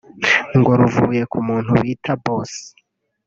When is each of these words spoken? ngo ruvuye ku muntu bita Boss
ngo 0.57 0.71
ruvuye 0.79 1.23
ku 1.31 1.37
muntu 1.47 1.71
bita 1.81 2.13
Boss 2.23 2.51